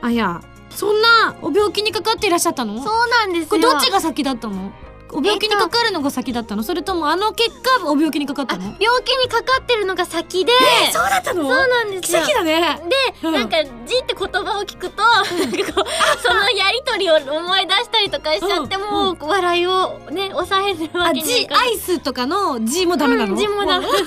[0.00, 0.40] あや、
[0.70, 4.72] そんなお病気にかかっていらっしゃったのそうなんですよこれどっちが先だったの
[5.14, 6.64] お病気にかかるのが先だったの？
[6.64, 8.64] それともあの結果お病気にかかったの？
[8.64, 10.52] 病気にかかってるのが先で、
[10.92, 11.42] そうだったの？
[11.42, 12.20] そうなんですよ。
[12.22, 12.80] 奇跡だね。
[13.22, 13.34] で、うん。
[13.34, 15.28] なんか「じ」って言葉を聞くと、なんか
[15.72, 19.18] こうそのやりとりを思い出したりとかしちゃっても、うん。
[19.18, 21.68] 笑いをね抑えてるわあけにかない。
[21.68, 23.86] アイスとかの G もダメなの、うん字もダメ。
[23.86, 23.94] もう。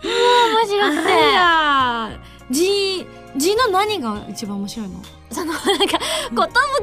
[0.00, 1.12] 面白くて。
[1.36, 2.18] あら
[2.50, 5.02] G G の何が一番面白いの？
[5.38, 5.98] そのなんか「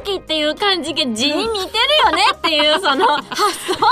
[0.06, 1.36] 寿」っていう漢字が字に似てる
[2.04, 3.24] よねっていうその発
[3.66, 3.76] 想。
[3.78, 3.84] こ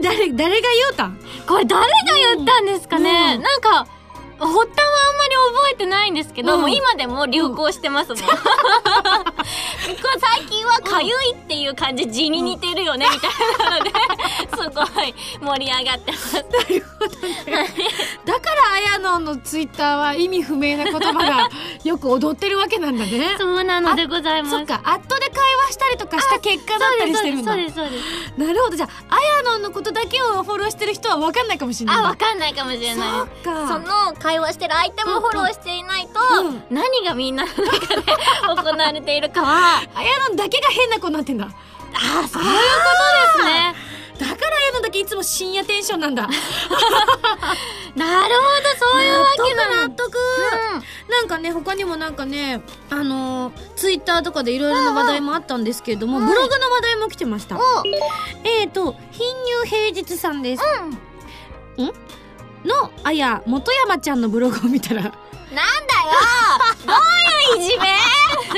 [0.02, 1.18] 誰誰が言うたん？
[1.48, 1.88] これ誰が
[2.34, 3.42] 言ったんですかね、うん。
[3.42, 3.86] なんか
[4.46, 6.60] 発端はあんまり覚えてないんですけど、うん。
[6.62, 8.18] もう今でも流行してますもん。
[8.20, 13.30] これ最近は「かゆい」っていう感じ字に似てるよねみたい
[13.70, 13.90] なので、
[14.56, 16.34] すごい盛り上がってます。
[16.34, 17.74] なるほどね。
[18.24, 21.48] だからあやのんのツイッターは意味不明な言葉が
[21.84, 23.36] よく踊ってるわけなんだね。
[23.38, 24.56] そうなのでございます。
[24.56, 24.80] そっか。
[24.84, 28.04] アットで会話したりとかした結果だったりしてるんだそうですそうです。
[28.38, 28.76] なるほど。
[28.76, 32.08] じゃああやのんのことだけをフォローしてる人は分かんないかもしれないあ、んだ。
[32.10, 33.08] わかんないかもしれない
[33.44, 36.46] その会話してる相手もフォローしていないと、うん。
[36.46, 38.02] うん何がみんなの中で
[38.46, 42.54] 行われているかは、 あやだけが変な子になってんだだああ、そういうこ
[43.34, 43.74] とですね。
[44.20, 46.28] からあやだけいつも深夜テンションなんだ。
[47.96, 48.40] なるほ
[48.86, 49.88] ど、そういうわけなの。
[49.88, 50.16] 納得。
[51.08, 56.26] なんかね他にもなんかねあのツイッターとかでいろいろな話題もあったんですけれども、うん。
[56.26, 57.60] ブログの話題も来てました、お。
[58.44, 60.62] えーと貧乳平日さんです、
[61.78, 61.92] うん？
[62.64, 65.02] のあや元山ちゃんのブログを見たら。
[65.02, 65.64] なんだよ！
[66.86, 66.92] ど
[67.54, 67.86] ういういじめ？
[67.86, 67.94] だ、な、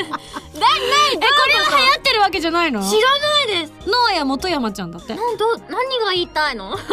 [0.04, 2.82] えこれは流行ってるわけじゃないの？
[2.82, 3.72] 知らないです。
[3.88, 5.14] のあや元山ちゃんだって。
[5.14, 6.76] なん、ど、何が言いたいの？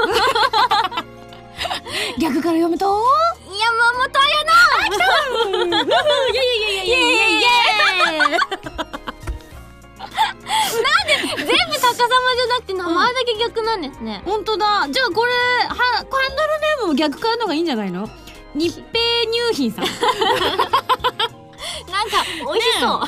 [2.17, 2.85] 逆から読むと？
[2.85, 4.53] 山本彩乃
[6.33, 8.98] イエイイエイイエイイエイ
[10.19, 14.21] イエイ全部逆さまじゃなくて名前だけ逆なんですね。
[14.25, 14.87] 本当だ。
[14.89, 15.31] じゃあこれ
[15.67, 18.09] はハンドルネームも逆からの方がいいんじゃないの？
[18.55, 18.83] 日平
[19.51, 19.85] 乳品さん。
[21.91, 22.99] なんか、美味しそう。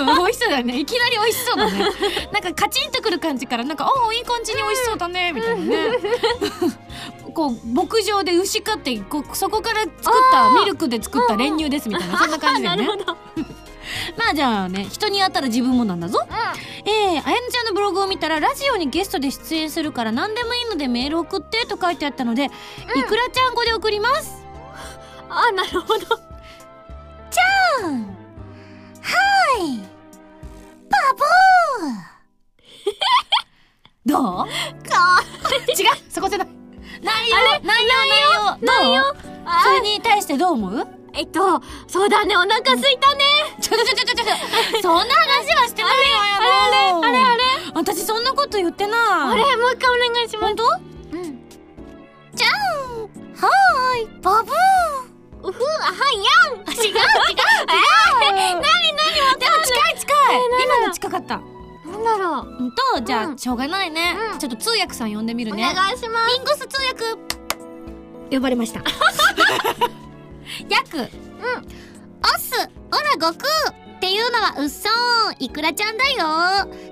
[0.00, 0.78] うん 美味しそうだね。
[0.80, 1.88] いきなり美味しそうだね。
[2.32, 5.98] なんかカチンとくる感じからなんか「おおいい感じに美味しそうだね」みたいなね。
[7.34, 9.94] こう牧場で牛飼ってこうそこから作っ
[10.32, 12.18] たミルクで作った練乳ですみたいな。
[12.18, 12.86] そんな感じだよね。
[12.86, 13.16] なるほど。
[14.16, 16.20] まあじゃあね人に会ったら自分もなんだぞ。
[16.84, 22.48] えー、あやのちゃんのブログを見たらラジオにゲストで出演するから何でもいいのでメール送ってと書いてあったので、い
[23.02, 24.44] くらちゃん語で送ります。
[25.28, 26.28] あ、なるほど。
[27.84, 28.02] うん。
[28.04, 28.10] は
[29.58, 29.78] い
[30.90, 32.08] バブー。
[34.06, 34.46] どう？
[34.88, 35.22] か
[35.68, 36.48] 違うそこじゃない。
[37.02, 37.94] 内容内容
[38.66, 39.02] 内容。
[39.04, 39.16] どう？
[39.44, 40.97] あそれに対してどう思う？
[41.14, 43.24] えっと、そうだね、お腹すいたね。
[43.60, 44.24] ちょちょちょちょちょ。
[44.82, 45.92] そんな話はしてない。
[46.10, 47.42] よあやのあれあれあれ。
[47.74, 49.00] 私そんなこと言ってない。
[49.00, 50.54] あれ、もう一回お願いします。
[50.54, 51.16] 本当？
[51.16, 51.48] うん。
[52.34, 52.50] じゃん。
[52.50, 54.08] はーい。
[54.22, 54.54] バブー。
[55.48, 56.76] うふ、あ、はいやん。
[56.76, 56.92] 違う違う。
[56.92, 56.98] 違う
[58.20, 58.58] 何何
[59.38, 60.16] でも近い近い。
[60.32, 61.40] えー今の近かった。
[61.90, 62.64] なんだろう。
[62.64, 63.38] うんとじゃあ、うん。
[63.38, 64.38] しょうがないね、うん。
[64.38, 66.32] ちょっと通訳さん呼んでみるおね願いします。
[66.34, 67.04] ミンゴス通訳。
[68.30, 68.82] 呼ばれました
[70.68, 71.04] 約うん。
[71.04, 71.08] オ
[72.38, 72.52] ス
[72.90, 73.48] オラ悟空。
[73.98, 76.18] っていうのはうっそーいくらちゃんだよ。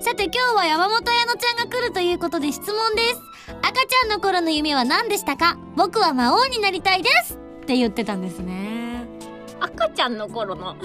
[0.00, 3.20] さて今日は山本彩乃ちゃんが来るということで質問です。
[3.62, 5.56] 赤ちゃんの頃の夢は何でしたか？
[5.76, 7.34] 僕は魔王になりたいです。
[7.62, 9.06] って言ってたんですね。
[9.60, 10.74] 赤ちゃんの頃の。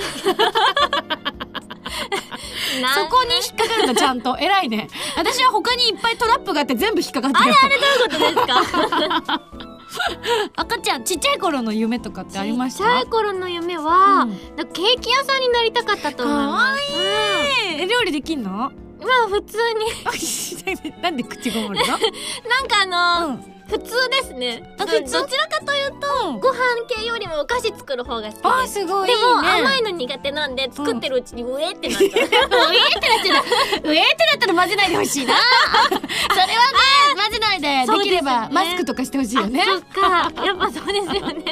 [2.95, 4.38] そこに引っかかるのちゃんと。
[4.39, 4.88] 偉いね。
[5.17, 7.47] 私は他にいっぱいトラップがあって全部引っかかってる。
[7.49, 7.55] よ
[8.10, 8.45] どういうことです
[9.27, 9.41] か？
[10.56, 12.84] 赤ちゃんちっちゃい頃の夢とかってありました？
[12.84, 14.32] ちっちゃい頃の夢は、うん。
[14.74, 16.82] ケーキ屋さんになりたかったと思います。
[17.80, 18.50] え料理できんの？
[18.50, 18.66] うん、ま
[19.26, 21.86] あ普通に、 なんで口ごもるの？
[21.88, 21.98] なん
[22.68, 24.62] かあの、うん普通ですね。
[24.77, 28.36] どちらかというと、ご飯系よりもお菓子作る方が好き。
[28.36, 28.41] です。
[28.43, 29.07] あすごい。
[29.07, 29.49] でもね。
[29.49, 32.10] 甘いの苦手なんで作ってるうちにうえってなっちゃう。
[32.12, 35.36] 上ってなっちゃった上ってなったら混ぜないでほしいな。
[35.88, 36.12] それはね
[37.15, 39.63] 混ぜないでできればマスクとかしてほしいよね。
[39.63, 40.29] そっか。
[40.43, 41.45] やっぱそうですよね。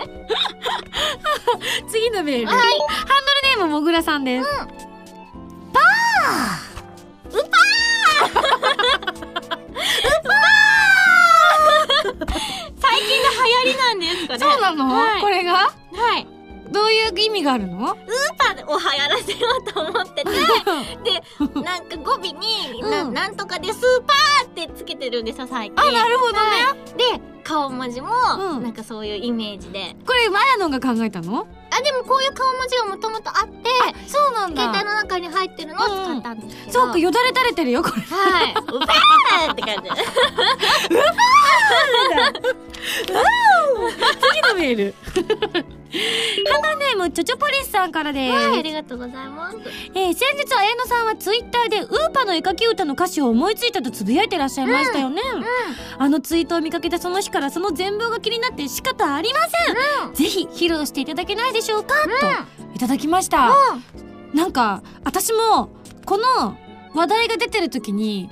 [1.89, 2.58] 次のメール、はい。
[2.58, 4.49] ハンドルネームもぐらさんです、
[12.79, 14.39] 最近の流行りなんですかね。
[14.39, 15.21] そうなの、はい。
[15.21, 15.53] これが？
[15.53, 15.71] は
[16.17, 16.27] い。
[16.71, 17.77] どういう意味があるの？
[17.77, 17.95] ウー
[18.38, 20.29] パーを流行らせようと思ってて。
[21.03, 23.13] でなんか語尾に、なうん。
[23.13, 25.82] なんとかでスーパーってつけてるんですよ最近。
[25.82, 26.97] あなるほどね、はい。
[27.17, 28.63] で顔文字も、うん。
[28.63, 29.95] なんかそういうイメージで。
[30.05, 31.47] これマヤノンが考えたの？
[31.71, 33.69] あでもこういう顔文字がもともとあって
[34.08, 38.01] そうなん携帯の中に入ってるのを使ったんですけど、そうかよだれ垂れてるよこれ。
[38.01, 38.53] はい。
[38.53, 39.89] うばーって感じ。
[44.32, 44.95] 次のメール
[46.52, 47.91] ハンドルネームチョチョポリスさん。
[47.91, 49.58] からです、はい、ありがとうございます。
[49.95, 51.06] えー先日綾野さん。
[51.06, 55.22] はツイッターでウーパの絵描き歌の歌詞を思いついたとつぶやいてらっしゃいましたよね、
[55.98, 62.10] あのツイートを見かけたその日からその全貌が気になって仕方ありません、ぜひ披露していただけないでしょうか、と
[62.76, 63.56] いただきました、
[64.34, 64.52] なん。
[64.52, 65.69] か私も
[66.06, 66.56] この
[66.93, 68.30] 話題が出てる時に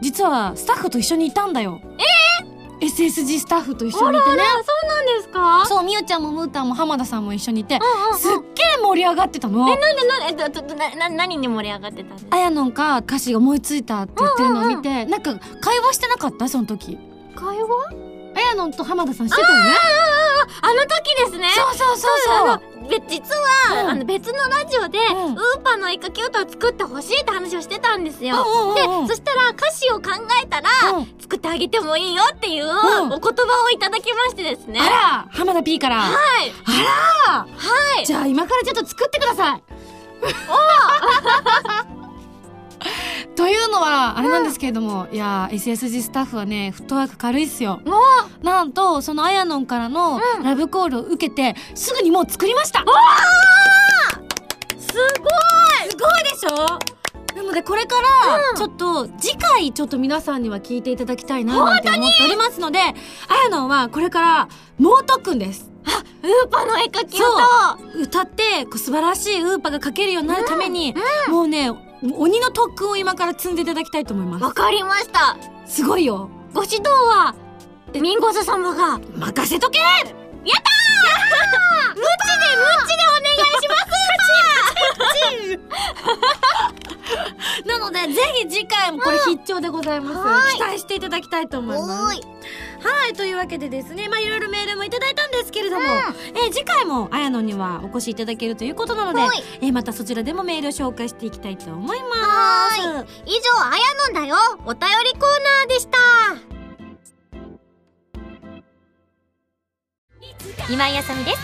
[0.00, 1.52] 実はスタッフと一緒にいたん。
[1.52, 2.46] だよえ
[2.80, 4.36] SSG スタッフと一緒にいてね。
[4.36, 5.64] そうなんですか？
[5.66, 7.76] そうみおちゃんもムータンも浜田さんも一緒にいて。
[7.76, 9.68] うんうんすっげえ盛り上がってたの。
[9.70, 16.48] え、なんでなんで、えっと、とな、な、何に盛り上がってたんですかあやのんが歌詞思いついたって言ってるのを見て、なんか会話してなかった？
[16.48, 16.98] その時。
[17.34, 17.66] 会話？
[18.36, 19.70] あやのんと浜田さんしてたよね
[20.62, 21.48] あの時ですね。
[21.54, 22.88] そうそうそうそう。
[22.88, 23.34] べ実
[23.70, 23.90] は、うん。
[23.90, 25.34] あの別のラジオで、うん。
[25.34, 28.36] ウーパの絵描き歌を作ってほしいって話をしてたんですよ。
[28.74, 30.10] で、そしたら歌詞を考
[30.42, 31.06] えたら、うん。
[31.20, 34.80] 作ってあげてもいいよっていう、んお言葉をいただきましてですね。
[34.80, 35.96] あら浜田 P から。
[35.96, 36.10] は
[36.42, 36.52] い。
[37.26, 37.38] あら。
[37.40, 37.46] は
[38.00, 38.06] い。
[38.06, 39.62] じゃあ今からちょっと作ってください
[43.36, 47.80] というのはあれなんですけれども、いやー SSG スタッフはねフットワーク軽いっすよ。
[47.84, 48.00] も
[48.42, 50.42] なんとそのあやのんからのうん。
[50.42, 52.80] ラブコールを受けてすぐにもう作りました。
[52.80, 52.84] う、
[54.80, 55.28] すご
[55.86, 55.90] い。
[55.90, 57.36] すごいでしょ？
[57.36, 58.56] なのでこれからうん。
[58.56, 62.94] ちょっと次回ちょっと皆さんには聞いていただきたいななんて思っておりますのであや
[63.50, 65.70] のんはこれから猛特訓です。
[66.22, 70.92] ウーパの絵描き歌歌ってこう素晴らしいウーパが書けるようになるために、
[71.28, 71.70] もうね
[72.02, 75.36] 鬼の特訓を今から積んでいただきたいと思いまわかりました。
[75.66, 77.34] すすごいよご指導は、
[77.94, 78.98] ミンゴス様が。
[78.98, 80.85] 任せとけやったー
[81.96, 83.86] で、ムチでお願いします。
[87.66, 90.00] なのでぜひ次回もこれ必聴でござい。
[90.00, 92.16] ます、はい期待していただきたいと思います。
[92.16, 92.20] い。
[92.86, 93.12] はい。
[93.14, 94.08] というわけでですね。
[94.08, 95.84] まあいろいろメールもいただいたんですけれども、
[96.34, 99.42] えー次回もあやのにはお越しいただけるということなので、はい。
[99.60, 102.06] えーまたそちらでもメールを紹介していきたいと思いま
[102.70, 102.80] す。
[102.80, 104.36] は以上、あやのんだよ。
[104.64, 106.55] お便りコーナーでした
[110.70, 111.38] 今井あさみです。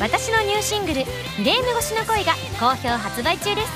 [0.00, 1.04] 私のニューシングル
[1.36, 3.72] 「フレーム越しの恋」が好評発売中です。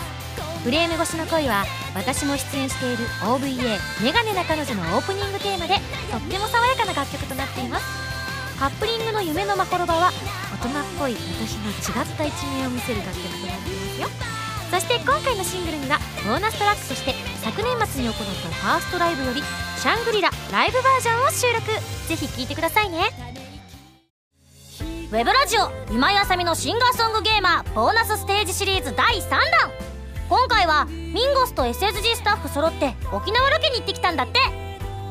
[0.65, 5.79] フレーム越しの恋は私も出演している OVA「メガネな彼女」のオープニングテーマで
[6.11, 7.85] とっても爽やかな楽曲となっています。
[8.59, 10.13] カップリングの夢のまほろばは
[10.61, 14.09] 大人っぽい私の違った一面を見せる楽曲となっていますよ。
[14.73, 19.43] そして今回のシングルにはボーナストラックとして昨年末に行ったファーストライブより
[19.81, 21.71] 「シャングリラライブバージョン」を収録。
[22.09, 23.38] ぜひ聴いてくださいね。
[25.11, 29.41] ウェブラジオ今井あさみのシンガーソングゲーマーボーナスステージシリーズ第3弾。
[30.29, 34.39] 今回はミンゴスと SSG スタッフ揃って沖縄ロケに行ってきたんだって。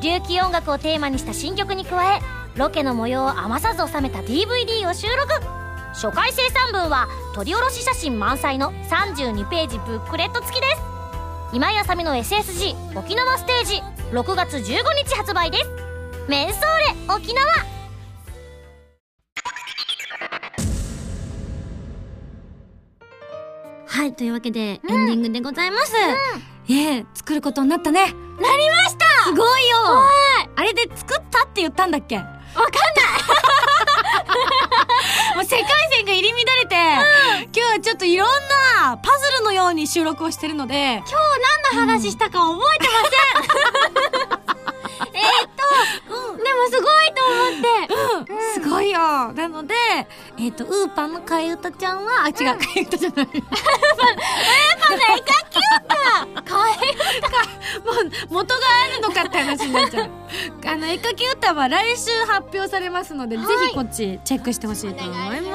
[0.00, 2.20] 琉球音楽をテーマにした新曲に加え
[2.54, 5.44] ロケの模様を余さず収めた DVD を収録。
[5.94, 10.82] 初回生産分は撮り下ろし写真満載の32ページブックレット付きです。
[11.52, 13.82] 今井あさみの SSG 沖縄ステージ
[14.12, 15.68] 6月15日発売です。
[16.28, 17.77] メンソーレ沖縄。
[23.98, 25.92] はいというわけで、エンディングでございます、
[26.68, 28.04] ええ作ることになったね。
[28.04, 29.04] なりました。
[29.24, 29.76] すごいよ。
[30.54, 32.14] あれで作ったって言ったんだっけ？
[32.18, 32.64] わかんない。
[35.34, 36.76] もう世界線が入り乱れて、
[37.58, 41.14] 今日はちょっといろんなパズルのように収録をしてるので今日
[41.74, 45.18] 何の話したか覚えてません。
[45.18, 45.50] えーっ
[46.06, 46.07] と、で
[46.52, 48.32] もすごいと思って。
[48.32, 49.32] うん、すごいよ。
[49.32, 49.74] なので
[50.38, 53.26] えっ、とウーパンの替え歌ちゃんはあ違う替え歌じゃない。
[57.20, 57.58] か。
[57.84, 60.10] もう元があるのかって話になっちゃう。
[60.66, 63.46] あの絵描き歌は来週発表されますので、はい。
[63.46, 65.42] ぜひこっちチェックしてほしいと思います。
[65.42, 65.52] じゃ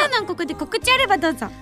[0.00, 1.46] あやなんここで告知あればどうぞ。
[1.46, 1.52] は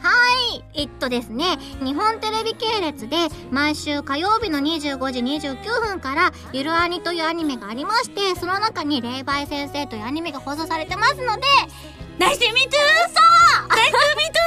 [0.53, 0.65] い。
[0.75, 3.17] えっとですね、日本テレビ系列で
[3.51, 11.43] 毎週火曜日の25時29分からゆるアニというアニメがありまして、その中に霊媒先生というアニメが放送されてますので、
[12.19, 12.71] ナイスミートゥーそ
[13.65, 14.47] うナイスミート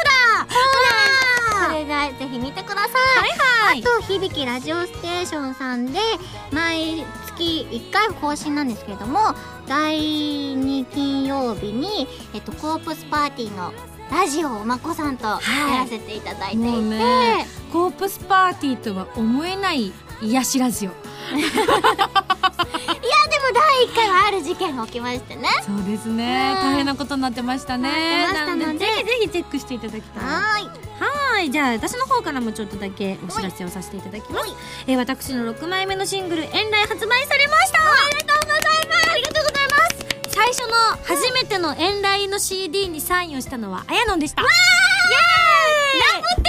[1.68, 2.94] それでぜひ見てください。
[2.94, 6.00] はいあと、響きラジオステーションさんで、
[6.52, 9.20] 毎月1回更新なんですけれども、
[9.68, 10.00] 第
[10.56, 13.72] 2金曜日に、えっと、コープスパーティーの
[14.10, 15.38] ラジオをまこさんとや
[15.82, 20.92] らせていただいていて、もうねコープスパーティーとは思えない癒しラジオ
[23.60, 25.50] 第1回はある事件が起きましてね。
[25.66, 26.64] そうですね、うん。
[26.64, 28.28] 大変なことになってましたね。
[28.34, 28.80] なので。
[28.80, 30.24] ぜひぜひチェックしていただきたい。
[30.24, 30.66] はーい。
[31.00, 31.52] はい。
[31.52, 34.48] じゃあ私の方からもちょっとだけお知らせをさせていただきます、
[34.88, 37.80] えー私の6枚目のシングル「遠来」発売されました。
[37.82, 39.12] おめでとうございます。
[39.12, 40.34] ありがとうございます。
[40.36, 44.42] 最初の初めての遠来の CD にサインをしたのはあやのんでした。
[44.42, 44.52] わー！
[44.52, 46.22] イエーイ！
[46.22, 46.49] ラブ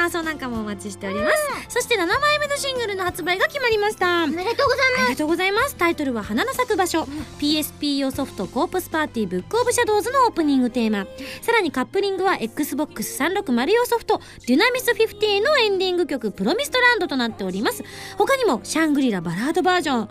[0.00, 1.36] 感想なんかもお待ちしております、
[1.68, 4.24] そして7枚目のシングルの発売が決まりました。
[4.24, 5.76] おめでとうございありがとうございます。
[5.76, 7.02] タイトルは花の咲く場所、
[7.38, 11.06] PSP 用ソフトコープスパーティーブックオブシャドウズのオープニングテーマ。
[11.42, 17.84] さらにカップリングは XBOX360 用ソフトデュナミス50のエンディング曲プロミストランドとなっております。
[18.16, 20.08] 他にもシャングリラバラードバージョン。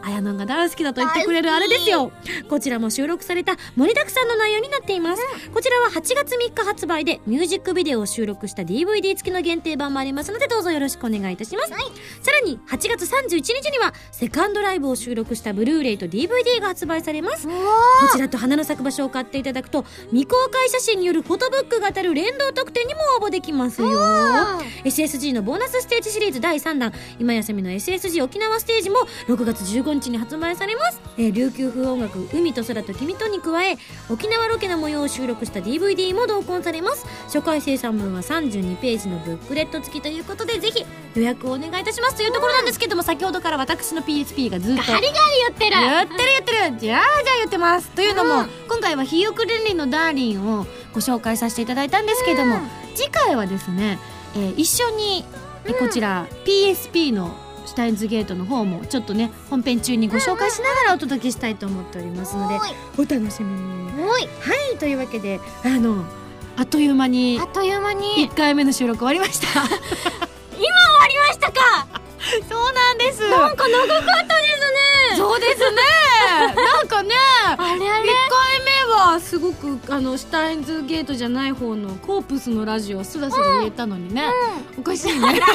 [0.00, 2.12] あやのんが大好きだと言ってくれるあれですよ。
[2.48, 5.22] こちらも収録された盛りだくさんの内容になっています、
[5.52, 11.76] こちらは8月3日発売でミュージックビデオを収録した DVD 付きの限定版もありますのでどうぞよろしくお願いいたします、さ
[12.30, 17.46] らに8月31日にはセカンドライブを収録したブルーレイと DVD が発売されます。
[17.46, 17.52] こ
[18.12, 23.88] ちらと花の咲く場所を買っていただくと未公開写真によるフォトブックが当たる連動特典にも応募できますよ。
[24.84, 33.76] SSG のボーナスステージシリーズ第3弾今休みの SSG 沖縄ステージも6月15日に発売されます、えー琉球風音楽「海と空と君と」に加え
[34.08, 37.06] 沖縄ロケの模様を収録した DVD も同梱されます。
[37.24, 40.84] 初回生産分は32ページのブックレット付きということでぜひ
[41.14, 45.02] 予約をお願いいたしますというところなんですけども先ほどから私の PSP がずっとガリガリ
[45.46, 45.76] 言ってる。
[45.76, 46.78] 言ってる言ってる。
[46.78, 47.90] じゃあじゃあ言ってます。
[47.90, 48.48] というのも、うん。
[48.68, 52.58] 今回は「ひよくれんりんのダーリン」をご紹介させていただいたんですけども、
[52.94, 53.98] 次回はですね、
[54.34, 55.24] えー一緒に、
[55.64, 57.34] えこちら PSP の
[57.66, 62.74] シュタインズゲートの方もちょっとね本編中にご紹介しながらお届けしたいと思っておりますので、はい。
[62.98, 63.74] お楽しみに。
[64.04, 66.04] はいというわけであの
[66.56, 68.28] あっという間にあっという間に。
[68.30, 69.46] 1回目の収録終わりました。
[69.64, 71.86] 今終わりましたか。
[72.48, 73.28] そうなんです。
[73.28, 74.60] なんか長かったです
[75.12, 75.16] ね。
[75.16, 75.82] そうですね。
[76.54, 77.14] なんかね
[77.46, 78.06] あれあ1回
[78.86, 84.24] 目はすごくあのシュタインズゲートじゃない方のコープスのラジオをスラスラ言えたのにね、
[84.78, 85.40] おかしいね。
[85.40, 85.46] と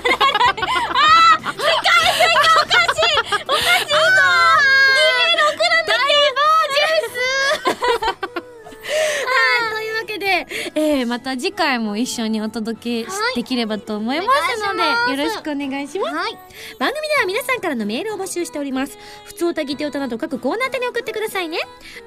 [11.10, 16.16] また次回も一緒にお届けできればと思いますのでよろしくお願いします。
[16.16, 16.38] はい。
[16.78, 18.96] 番組では皆さんからのメールを募集しております。
[19.26, 21.58] 普通歌ギテオタなど各コーナー宛てに送ってくださいね。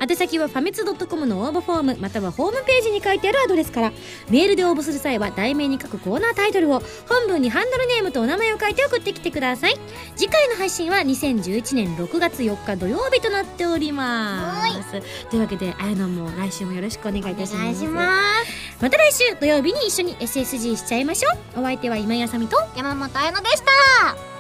[0.00, 3.92] 宛先はファミツドットコムの応募フォームまたはホームページに書いてあるアドレスから
[4.30, 9.74] メールで応募する際は題名に書くコーナータイトルを本文にハンドルネームとお名前を書いて送ってきてください。
[10.14, 15.00] 次回の配信は2011年6月4日土曜日となっております。
[15.28, 17.84] というわけであやのも来週もよろしくお願いいたします。
[18.80, 21.60] また来週土曜日に一緒に SSG しちゃいましょう。
[21.60, 24.31] お相手は今井あさみと山本彩乃でした。